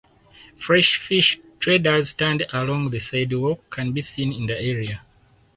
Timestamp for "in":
4.33-4.47